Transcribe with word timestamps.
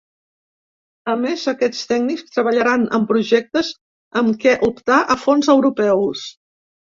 A 1.11 1.13
més, 1.25 1.41
aquests 1.51 1.81
tècnics 1.91 2.33
treballaran 2.37 2.87
en 2.99 3.05
projectes 3.13 3.69
amb 4.23 4.41
què 4.45 4.55
optar 4.69 4.97
a 5.17 5.19
fons 5.27 5.51
europeus. 5.57 6.25